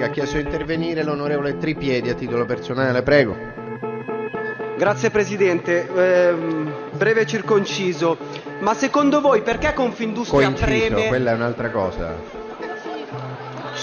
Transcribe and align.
Ha 0.00 0.10
chiesto 0.10 0.36
di 0.36 0.44
intervenire 0.44 1.02
l'onorevole 1.02 1.56
Tripiedi 1.58 2.08
a 2.10 2.14
titolo 2.14 2.44
personale, 2.44 3.02
prego. 3.02 3.36
Grazie 4.76 5.10
Presidente, 5.10 5.88
Ehm, 5.92 6.72
breve 6.92 7.22
e 7.22 7.26
circonciso, 7.26 8.16
ma 8.60 8.74
secondo 8.74 9.20
voi 9.20 9.42
perché 9.42 9.72
Confindustria 9.72 10.46
Coinciso, 10.52 10.64
preme... 10.94 11.08
quella 11.08 11.32
è 11.32 11.34
un'altra 11.34 11.70
cosa. 11.70 12.14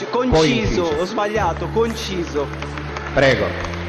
Conciso, 0.09 0.45
inciso. 0.45 0.83
ho 0.83 1.05
sbagliato, 1.05 1.67
conciso. 1.69 2.47
Prego. 3.13 3.82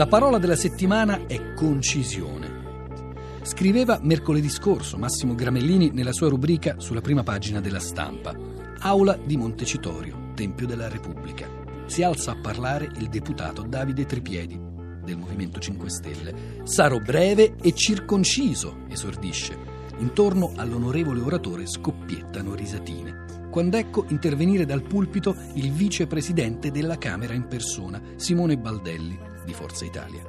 La 0.00 0.06
parola 0.06 0.38
della 0.38 0.56
settimana 0.56 1.26
è 1.26 1.52
concisione. 1.52 3.18
Scriveva 3.42 4.00
mercoledì 4.02 4.48
scorso 4.48 4.96
Massimo 4.96 5.34
Gramellini 5.34 5.90
nella 5.90 6.14
sua 6.14 6.30
rubrica 6.30 6.76
sulla 6.78 7.02
prima 7.02 7.22
pagina 7.22 7.60
della 7.60 7.80
stampa. 7.80 8.34
Aula 8.78 9.18
di 9.22 9.36
Montecitorio, 9.36 10.30
Tempio 10.34 10.66
della 10.66 10.88
Repubblica. 10.88 11.46
Si 11.84 12.02
alza 12.02 12.30
a 12.30 12.36
parlare 12.40 12.90
il 12.96 13.10
deputato 13.10 13.60
Davide 13.60 14.06
Tripiedi 14.06 14.58
del 15.04 15.18
Movimento 15.18 15.60
5 15.60 15.90
Stelle. 15.90 16.34
Sarò 16.62 16.98
breve 16.98 17.56
e 17.60 17.74
circonciso, 17.74 18.86
esordisce. 18.88 19.54
Intorno 19.98 20.52
all'onorevole 20.56 21.20
oratore 21.20 21.66
scoppiettano 21.66 22.54
risatine. 22.54 23.19
Quando 23.50 23.76
ecco 23.76 24.04
intervenire 24.10 24.64
dal 24.64 24.82
pulpito 24.82 25.34
il 25.54 25.72
vicepresidente 25.72 26.70
della 26.70 26.98
Camera 26.98 27.34
in 27.34 27.48
persona, 27.48 28.00
Simone 28.14 28.56
Baldelli, 28.56 29.18
di 29.44 29.52
Forza 29.52 29.84
Italia. 29.84 30.22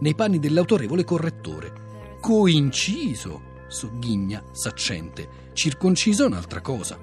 Nei 0.00 0.14
panni 0.14 0.38
dell'autorevole 0.38 1.02
correttore. 1.02 1.72
Coinciso, 2.20 3.40
sogghigna, 3.68 4.44
saccente. 4.52 5.46
Circonciso 5.54 6.24
è 6.24 6.26
un'altra 6.26 6.60
cosa. 6.60 6.98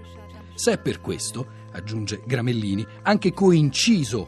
Se 0.53 0.73
è 0.73 0.77
per 0.77 1.01
questo, 1.01 1.47
aggiunge 1.71 2.21
Gramellini, 2.27 2.85
anche 3.01 3.33
coinciso, 3.33 4.27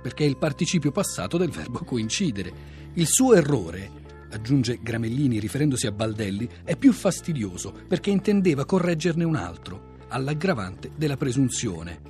perché 0.00 0.24
è 0.24 0.28
il 0.28 0.38
participio 0.38 0.92
passato 0.92 1.36
del 1.36 1.50
verbo 1.50 1.80
coincidere. 1.84 2.52
Il 2.94 3.06
suo 3.06 3.34
errore, 3.34 3.90
aggiunge 4.30 4.78
Gramellini 4.80 5.38
riferendosi 5.38 5.86
a 5.86 5.92
Baldelli, 5.92 6.48
è 6.64 6.74
più 6.74 6.92
fastidioso 6.94 7.70
perché 7.86 8.08
intendeva 8.08 8.64
correggerne 8.64 9.24
un 9.24 9.36
altro, 9.36 9.89
all'aggravante 10.10 10.90
della 10.96 11.16
presunzione. 11.16 12.00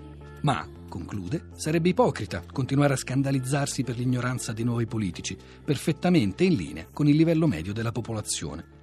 Ma, 0.42 0.68
conclude, 0.88 1.50
sarebbe 1.54 1.90
ipocrita 1.90 2.42
continuare 2.52 2.94
a 2.94 2.96
scandalizzarsi 2.96 3.84
per 3.84 3.96
l'ignoranza 3.96 4.52
dei 4.52 4.64
nuovi 4.64 4.86
politici, 4.86 5.36
perfettamente 5.64 6.44
in 6.44 6.54
linea 6.54 6.88
con 6.92 7.06
il 7.06 7.14
livello 7.14 7.46
medio 7.46 7.72
della 7.72 7.92
popolazione. 7.92 8.78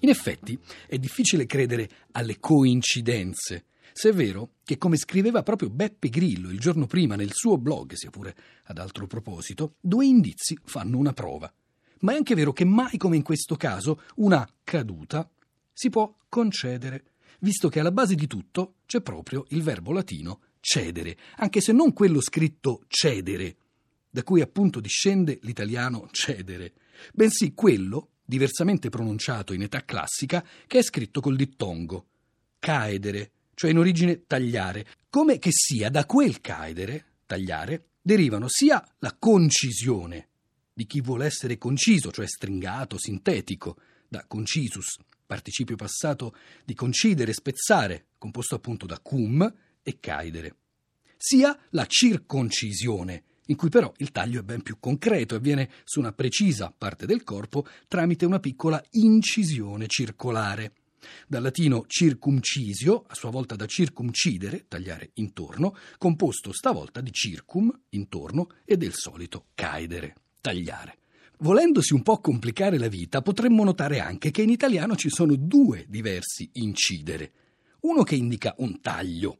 In 0.00 0.08
effetti, 0.08 0.58
è 0.86 0.96
difficile 0.98 1.46
credere 1.46 1.88
alle 2.12 2.38
coincidenze, 2.38 3.66
se 3.92 4.10
è 4.10 4.12
vero 4.12 4.50
che, 4.62 4.76
come 4.76 4.98
scriveva 4.98 5.42
proprio 5.42 5.70
Beppe 5.70 6.10
Grillo 6.10 6.50
il 6.50 6.60
giorno 6.60 6.86
prima 6.86 7.16
nel 7.16 7.32
suo 7.32 7.56
blog, 7.56 7.94
sia 7.94 8.10
pure 8.10 8.36
ad 8.64 8.76
altro 8.76 9.06
proposito, 9.06 9.76
due 9.80 10.04
indizi 10.04 10.58
fanno 10.64 10.98
una 10.98 11.14
prova. 11.14 11.50
Ma 12.00 12.12
è 12.12 12.16
anche 12.16 12.34
vero 12.34 12.52
che 12.52 12.66
mai 12.66 12.98
come 12.98 13.16
in 13.16 13.22
questo 13.22 13.56
caso 13.56 14.02
una 14.16 14.46
caduta 14.62 15.26
si 15.72 15.88
può 15.88 16.14
concedere, 16.28 17.04
visto 17.46 17.68
che 17.68 17.78
alla 17.78 17.92
base 17.92 18.16
di 18.16 18.26
tutto 18.26 18.78
c'è 18.86 19.00
proprio 19.00 19.46
il 19.50 19.62
verbo 19.62 19.92
latino 19.92 20.40
cedere, 20.58 21.16
anche 21.36 21.60
se 21.60 21.70
non 21.70 21.92
quello 21.92 22.20
scritto 22.20 22.82
cedere, 22.88 23.56
da 24.10 24.24
cui 24.24 24.40
appunto 24.40 24.80
discende 24.80 25.38
l'italiano 25.42 26.08
cedere, 26.10 26.72
bensì 27.14 27.54
quello, 27.54 28.14
diversamente 28.24 28.88
pronunciato 28.88 29.52
in 29.52 29.62
età 29.62 29.84
classica, 29.84 30.44
che 30.66 30.80
è 30.80 30.82
scritto 30.82 31.20
col 31.20 31.36
dittongo, 31.36 32.06
caedere, 32.58 33.30
cioè 33.54 33.70
in 33.70 33.78
origine 33.78 34.26
tagliare, 34.26 34.84
come 35.08 35.38
che 35.38 35.50
sia 35.52 35.88
da 35.88 36.04
quel 36.04 36.40
caedere, 36.40 37.04
tagliare, 37.26 37.90
derivano 38.02 38.48
sia 38.48 38.84
la 38.98 39.14
concisione 39.16 40.30
di 40.72 40.84
chi 40.86 41.00
vuole 41.00 41.26
essere 41.26 41.58
conciso, 41.58 42.10
cioè 42.10 42.26
stringato, 42.26 42.98
sintetico, 42.98 43.76
da 44.08 44.24
concisus, 44.26 44.98
participio 45.26 45.76
passato 45.76 46.34
di 46.64 46.74
concidere, 46.74 47.32
spezzare, 47.32 48.06
composto 48.18 48.54
appunto 48.54 48.86
da 48.86 48.98
cum 49.00 49.54
e 49.82 50.00
caedere, 50.00 50.56
sia 51.16 51.58
la 51.70 51.86
circoncisione, 51.86 53.24
in 53.46 53.56
cui 53.56 53.68
però 53.68 53.92
il 53.98 54.12
taglio 54.12 54.40
è 54.40 54.42
ben 54.42 54.62
più 54.62 54.78
concreto 54.78 55.34
e 55.34 55.38
avviene 55.38 55.70
su 55.84 55.98
una 55.98 56.12
precisa 56.12 56.74
parte 56.76 57.06
del 57.06 57.22
corpo 57.22 57.66
tramite 57.88 58.26
una 58.26 58.40
piccola 58.40 58.82
incisione 58.92 59.86
circolare. 59.86 60.72
Dal 61.28 61.42
latino 61.42 61.84
circumcisio, 61.86 63.04
a 63.06 63.14
sua 63.14 63.30
volta 63.30 63.54
da 63.54 63.66
circumcidere, 63.66 64.64
tagliare 64.66 65.10
intorno, 65.14 65.76
composto 65.98 66.52
stavolta 66.52 67.00
di 67.00 67.12
circum, 67.12 67.72
intorno, 67.90 68.48
e 68.64 68.76
del 68.76 68.92
solito 68.92 69.46
caedere, 69.54 70.16
tagliare. 70.40 70.98
Volendosi 71.38 71.92
un 71.92 72.02
po' 72.02 72.18
complicare 72.20 72.78
la 72.78 72.88
vita, 72.88 73.20
potremmo 73.20 73.62
notare 73.62 74.00
anche 74.00 74.30
che 74.30 74.40
in 74.40 74.48
italiano 74.48 74.96
ci 74.96 75.10
sono 75.10 75.36
due 75.36 75.84
diversi 75.86 76.48
incidere. 76.54 77.32
Uno 77.80 78.04
che 78.04 78.14
indica 78.14 78.54
un 78.58 78.80
taglio, 78.80 79.38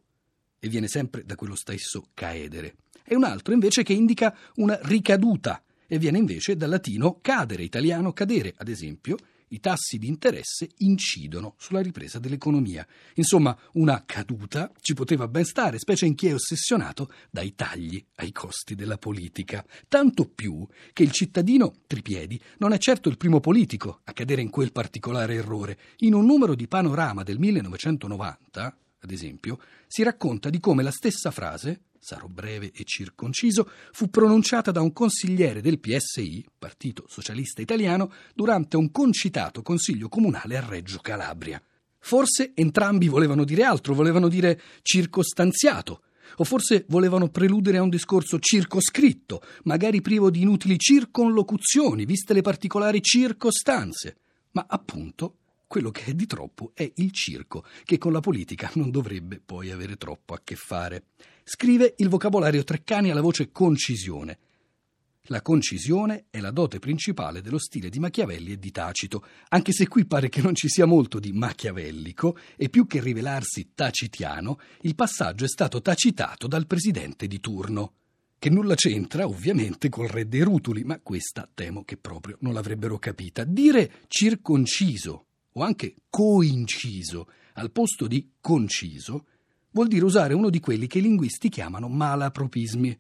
e 0.59 0.69
viene 0.69 0.89
sempre 0.89 1.25
da 1.25 1.37
quello 1.37 1.55
stesso 1.55 2.09
caedere, 2.13 2.77
e 3.03 3.15
un 3.15 3.25
altro 3.25 3.55
invece 3.55 3.83
che 3.83 3.95
indica 3.95 4.37
una 4.57 4.79
ricaduta, 4.83 5.63
e 5.87 5.99
viene 5.99 6.19
invece 6.19 6.55
dal 6.55 6.69
latino 6.69 7.19
cadere, 7.23 7.63
italiano 7.63 8.13
cadere, 8.13 8.53
ad 8.59 8.69
esempio, 8.69 9.17
i 9.49 9.61
tassi 9.61 9.99
di 9.99 10.09
interesse 10.09 10.71
incidono 10.79 11.55
sulla 11.59 11.81
ripresa 11.81 12.19
dell'economia. 12.19 12.87
Insomma, 13.15 13.57
una 13.73 14.03
caduta 14.05 14.73
ci 14.81 14.95
poteva 14.95 15.29
ben 15.29 15.45
stare, 15.45 15.79
specie 15.79 16.07
in 16.07 16.15
chi 16.15 16.29
è 16.29 16.35
ossessionato 16.35 17.13
dai 17.31 17.55
tagli 17.55 18.03
ai 18.17 18.33
costi 18.33 18.75
della 18.75 18.99
politica. 18.99 19.65
Tanto 19.89 20.29
più 20.29 20.67
che 20.93 21.03
il 21.03 21.13
cittadino 21.13 21.75
Tripiedi 21.87 22.41
non 22.59 22.73
è 22.73 22.79
certo 22.79 23.09
il 23.09 23.17
primo 23.17 23.41
politico 23.41 24.01
a 24.05 24.13
cadere 24.13 24.43
in 24.43 24.51
quel 24.51 24.73
particolare 24.73 25.35
errore. 25.35 25.79
In 25.99 26.15
un 26.15 26.25
numero 26.25 26.55
di 26.55 26.67
Panorama 26.67 27.23
del 27.23 27.39
1990, 27.39 28.77
ad 29.01 29.11
esempio, 29.11 29.59
si 29.87 30.03
racconta 30.03 30.51
di 30.51 30.59
come 30.59 30.83
la 30.83 30.91
stessa 30.91 31.31
frase 31.31 31.83
sarò 32.07 32.29
breve 32.29 32.71
e 32.73 32.85
circonciso, 32.85 33.69
fu 33.91 34.09
pronunciata 34.09 34.71
da 34.71 34.81
un 34.81 34.93
consigliere 34.93 35.61
del 35.61 35.81
PSI, 35.81 36.47
Partito 36.57 37.05
Socialista 37.09 37.61
Italiano, 37.61 38.13
durante 38.33 38.77
un 38.77 38.93
concitato 38.93 39.61
consiglio 39.61 40.09
comunale 40.09 40.57
a 40.57 40.65
Reggio 40.65 41.01
Calabria. 41.01 41.61
Forse 41.99 42.53
entrambi 42.55 43.09
volevano 43.09 43.43
dire 43.43 43.65
altro, 43.65 43.93
volevano 43.93 44.29
dire 44.29 44.61
circostanziato, 44.83 46.03
o 46.37 46.45
forse 46.45 46.85
volevano 46.91 47.29
preludere 47.29 47.79
a 47.79 47.83
un 47.83 47.89
discorso 47.89 48.39
circoscritto, 48.39 49.43
magari 49.65 50.01
privo 50.01 50.31
di 50.31 50.43
inutili 50.43 50.79
circonlocuzioni, 50.79 52.05
viste 52.05 52.35
le 52.35 52.43
particolari 52.43 53.03
circostanze. 53.03 54.19
Ma 54.53 54.65
appunto, 54.69 55.39
quello 55.67 55.91
che 55.91 56.05
è 56.05 56.15
di 56.15 56.27
troppo 56.27 56.71
è 56.73 56.89
il 56.95 57.11
circo, 57.11 57.65
che 57.83 57.99
con 57.99 58.13
la 58.13 58.21
politica 58.21 58.71
non 58.75 58.93
dovrebbe 58.93 59.41
poi 59.45 59.73
avere 59.73 59.97
troppo 59.97 60.35
a 60.35 60.41
che 60.45 60.55
fare. 60.55 61.07
Scrive 61.49 61.95
il 61.99 62.09
vocabolario 62.09 62.65
Treccani 62.65 63.13
alla 63.13 63.21
voce 63.21 63.53
concisione. 63.53 64.39
La 65.27 65.43
concisione 65.43 66.25
è 66.29 66.41
la 66.41 66.51
dote 66.51 66.81
principale 66.81 67.41
dello 67.41 67.61
stile 67.61 67.89
di 67.89 68.01
Machiavelli 68.01 68.51
e 68.51 68.59
di 68.59 68.73
Tacito, 68.73 69.25
anche 69.51 69.71
se 69.71 69.87
qui 69.87 70.07
pare 70.07 70.29
che 70.29 70.43
non 70.43 70.57
ci 70.57 70.69
sia 70.69 70.87
molto 70.87 71.21
di 71.21 71.33
machiavellico 71.33 72.37
e 72.57 72.69
più 72.69 72.89
che 72.89 73.01
rivelarsi 73.01 73.71
tacitiano, 73.77 74.59
il 74.81 74.97
passaggio 74.97 75.45
è 75.45 75.49
stato 75.49 75.81
tacitato 75.81 76.49
dal 76.49 76.67
presidente 76.67 77.29
di 77.29 77.39
turno, 77.39 77.93
che 78.41 78.51
nulla 78.51 78.75
c'entra 78.75 79.29
ovviamente 79.29 79.89
col 79.89 80.09
re 80.09 80.27
dei 80.27 80.43
rutuli, 80.43 80.83
ma 80.83 80.99
questa 80.99 81.49
temo 81.55 81.85
che 81.85 81.97
proprio 81.97 82.39
non 82.41 82.55
l'avrebbero 82.55 82.99
capita. 82.99 83.45
Dire 83.45 84.03
circonciso 84.09 85.27
o 85.53 85.63
anche 85.63 85.95
coinciso 86.11 87.29
al 87.53 87.71
posto 87.71 88.09
di 88.09 88.33
conciso 88.41 89.27
vuol 89.77 89.89
dire 89.89 90.07
usare 90.07 90.33
uno 90.33 90.49
di 90.49 90.59
quelli 90.59 90.87
che 90.87 90.99
i 90.99 91.03
linguisti 91.03 91.51
chiamano 91.51 91.87
malapropismi, 91.87 92.99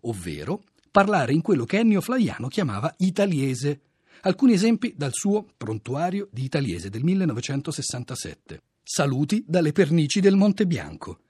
ovvero 0.00 0.64
parlare 0.90 1.32
in 1.32 1.42
quello 1.42 1.64
che 1.64 1.78
Ennio 1.78 2.00
Flaiano 2.00 2.48
chiamava 2.48 2.92
italiese. 2.98 3.82
Alcuni 4.22 4.54
esempi 4.54 4.94
dal 4.96 5.12
suo 5.12 5.46
Prontuario 5.56 6.26
di 6.32 6.42
Italiese 6.42 6.90
del 6.90 7.04
1967. 7.04 8.62
Saluti 8.82 9.44
dalle 9.46 9.70
pernici 9.70 10.18
del 10.18 10.34
Monte 10.34 10.66
Bianco. 10.66 11.20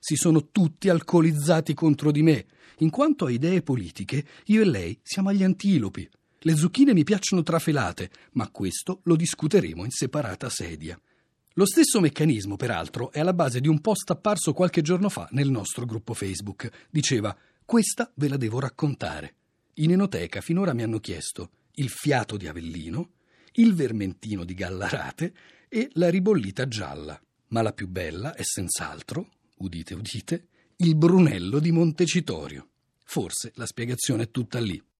Si 0.00 0.16
sono 0.16 0.48
tutti 0.50 0.88
alcolizzati 0.88 1.72
contro 1.72 2.10
di 2.10 2.22
me. 2.22 2.46
In 2.78 2.90
quanto 2.90 3.26
a 3.26 3.30
idee 3.30 3.62
politiche, 3.62 4.26
io 4.46 4.62
e 4.62 4.64
lei 4.64 4.98
siamo 5.00 5.28
agli 5.28 5.44
antilopi. 5.44 6.10
Le 6.40 6.56
zucchine 6.56 6.92
mi 6.92 7.04
piacciono 7.04 7.44
trafelate, 7.44 8.10
ma 8.32 8.48
questo 8.50 8.98
lo 9.04 9.14
discuteremo 9.14 9.84
in 9.84 9.90
separata 9.90 10.48
sedia. 10.48 11.00
Lo 11.56 11.66
stesso 11.66 12.00
meccanismo, 12.00 12.56
peraltro, 12.56 13.12
è 13.12 13.20
alla 13.20 13.32
base 13.32 13.60
di 13.60 13.68
un 13.68 13.80
post 13.80 14.10
apparso 14.10 14.52
qualche 14.52 14.82
giorno 14.82 15.08
fa 15.08 15.28
nel 15.30 15.50
nostro 15.50 15.86
gruppo 15.86 16.12
Facebook. 16.12 16.68
Diceva: 16.90 17.36
Questa 17.64 18.10
ve 18.16 18.26
la 18.26 18.36
devo 18.36 18.58
raccontare. 18.58 19.34
In 19.74 19.92
enoteca 19.92 20.40
finora 20.40 20.74
mi 20.74 20.82
hanno 20.82 20.98
chiesto 20.98 21.50
il 21.76 21.90
fiato 21.90 22.36
di 22.36 22.48
Avellino, 22.48 23.10
il 23.52 23.72
vermentino 23.72 24.44
di 24.44 24.54
Gallarate 24.54 25.32
e 25.68 25.90
la 25.92 26.10
ribollita 26.10 26.66
gialla. 26.66 27.20
Ma 27.48 27.62
la 27.62 27.72
più 27.72 27.86
bella 27.86 28.34
è 28.34 28.42
senz'altro, 28.42 29.28
udite 29.58 29.94
udite, 29.94 30.48
il 30.78 30.96
Brunello 30.96 31.60
di 31.60 31.70
Montecitorio. 31.70 32.68
Forse 33.04 33.52
la 33.54 33.66
spiegazione 33.66 34.24
è 34.24 34.30
tutta 34.32 34.58
lì. 34.58 34.82